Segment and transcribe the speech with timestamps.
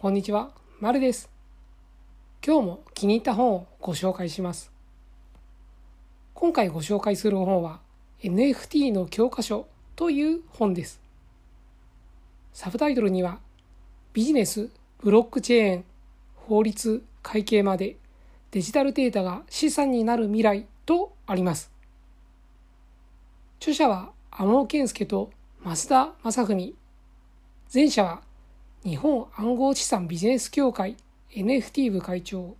[0.00, 1.28] こんにちは、まるです。
[2.46, 4.70] 今日も気に入った本をご紹介します。
[6.34, 7.80] 今回ご紹介する本は
[8.22, 9.66] NFT の教科書
[9.96, 11.00] という本です。
[12.52, 13.40] サブタイトルには
[14.12, 14.68] ビジネス、
[15.00, 15.84] ブロックチェーン、
[16.36, 17.96] 法律、会計まで
[18.52, 21.72] デジタルデータが資産になる未来とあります。
[23.58, 25.30] 著者は天野健介と
[25.64, 26.76] 増田正文。
[27.74, 28.27] 前者は
[28.84, 30.96] 日本暗号資産ビジネス協会
[31.34, 32.54] NFT 部会長。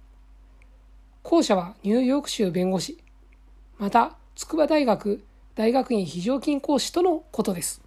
[1.23, 2.99] 後者はニューヨーク州弁護士。
[3.79, 5.23] また、筑波大学
[5.55, 7.81] 大学院非常勤講師とのことです。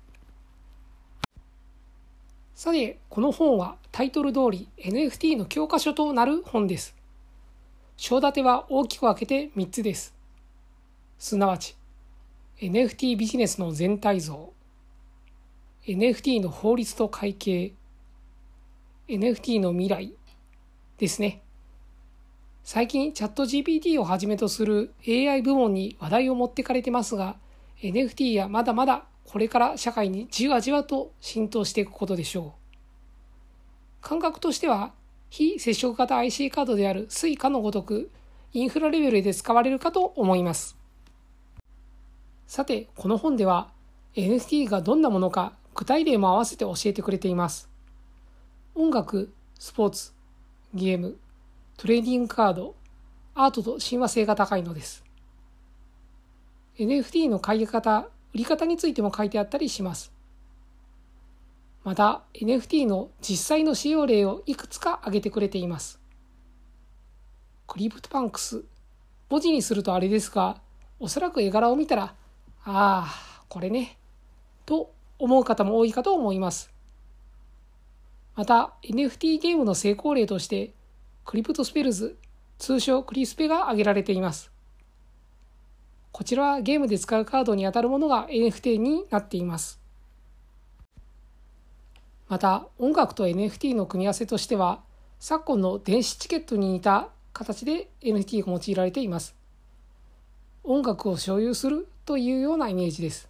[2.55, 6.95] さて、この本はタイトル通り NFT の教科書となる本です。
[7.98, 10.16] 章立ては大きく分けて3つです。
[11.20, 11.75] すなわち、
[12.61, 14.53] NFT ビジネスの全体像、
[15.86, 17.73] NFT の法律と会計、
[19.11, 20.13] NFT の未来
[20.97, 21.41] ですね。
[22.63, 27.36] 最近チャット GPT をはじめとする AI 部門に話題を持ってかれてますが、
[27.81, 33.99] NFT はまだまだこれから社会にじわじわと浸透していくことでしょう。
[33.99, 34.94] 感覚としては、
[35.30, 38.11] 非接触型 IC カードである Suica のごとく、
[38.53, 40.77] インフラレベルで使われるかと思います。
[42.47, 43.71] さて、この本では
[44.16, 47.70] NFT がどんなものか具体例も合わせて教えてくれています。
[48.73, 50.14] 音楽、スポーツ、
[50.73, 51.17] ゲーム、
[51.75, 52.73] トレーディングカード、
[53.36, 55.03] アートと親和性が高いのです。
[56.77, 60.14] NFT の買い方、売り方についても書いてあったりします。
[61.83, 65.99] また、NFT の実際の使用例をいくつか挙げてくれています。
[67.67, 68.64] クリプトパンクス。
[69.30, 70.61] 文字にするとあれですが、
[70.97, 72.16] おそらく絵柄を見たら、あ
[72.64, 73.97] あ、これね、
[74.66, 76.72] と思う方も多いかと思います。
[78.35, 80.73] また NFT ゲームの成功例として
[81.25, 82.17] クリプトスペルズ
[82.57, 84.51] 通称クリスペが挙げられています。
[86.11, 89.80] こちらはゲームで使うカードにあたるものが NFT になっています。
[92.27, 94.81] また音楽と NFT の組み合わせとしては
[95.20, 99.36] 昨今の電子チケットに似た形で NFT が用いられています。
[100.64, 103.30] 音楽を所有するというようなイメージです。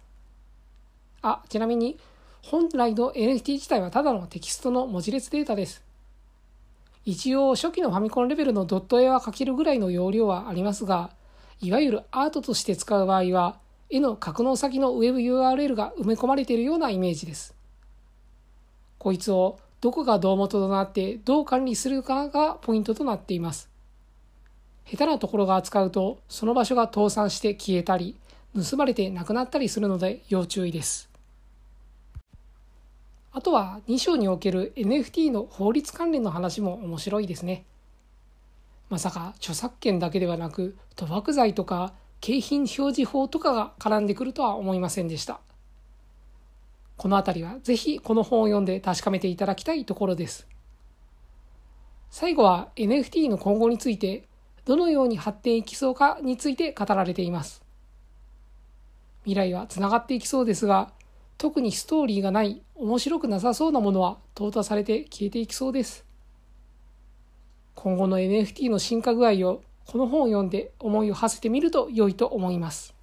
[1.22, 1.98] あ、ちなみに
[2.42, 5.82] 本来の NFT 自体はただのテキストの文字列データです。
[7.04, 11.10] 一応初期のファミコンレベルのドット絵は書けるぐらいの容量はありますが、
[11.60, 13.58] いわゆるアートとして使う場合は、
[13.90, 17.54] 絵の格納先の WebURL が埋め込まれているようなイメージです。
[18.98, 23.70] こいつをどこが胴元となってどう管理するかがポイントとなっています。
[24.84, 28.16] 下手なところが扱うと、その場所が倒産して消えたり、
[28.54, 31.11] 盗まれてなくなったりするので要注意です。
[33.34, 37.64] あとは2章における NFT の法律関連の話も面白いですね。
[38.90, 45.40] まさか著作権だけではなく賭博罪とか景品表示法とかが絡んでくるとは思いませんでした。
[46.98, 50.46] この辺りはぜひこの本を読んで確かめていただきたいところです。
[52.10, 54.28] 最後は NFT の今後について
[54.66, 57.62] どのように発展いきそうかについて語られています。
[59.24, 60.92] 未来はつながっていきそうですが
[61.42, 66.04] 特にストーリーがない面白くなさそうなものは淘汰されて消えていきそうです。
[67.74, 72.94] 今後の NFT の進化具合をこの本を読んで思いを馳せてみると良いと思います。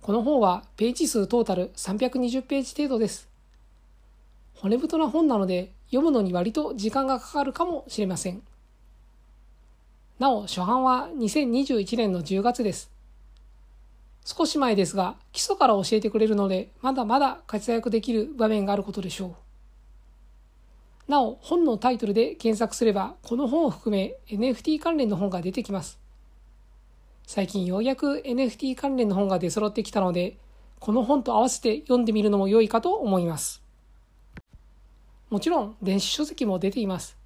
[0.00, 3.28] この本はページ数トータル320ページ程度です。
[4.54, 8.40] 骨太な本なので読むのに割と時間がかかるかもしれません。
[10.20, 12.99] なお初版は2021年の10月です。
[14.24, 19.36] 少し前ですが、基礎から教えてくれるので、まだまだ活躍できる場面があることでしょ
[21.08, 21.10] う。
[21.10, 25.98] なお、本のタイトルで検索すれば、この本を含め NFT 関連の本が出てきます。
[27.26, 30.38] 最近ようやく NFT 関連の本が出揃ってきたので、
[30.78, 33.62] この本と合わせて読んでみるのも良いかと思います。
[35.30, 37.16] もちろん、電子書籍も出ています。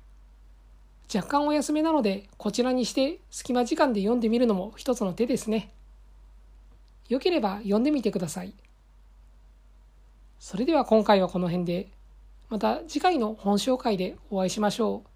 [1.14, 5.73] 若干お休みなので、こちらにして隙間時間で読んでみるのも一つの手ですね。
[7.08, 8.54] よければ読んでみてください。
[10.38, 11.88] それでは今回はこの辺で、
[12.50, 15.08] また次回の本紹介でお会いしましょう。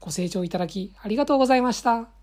[0.00, 2.21] ご清聴いただきありがとうございました。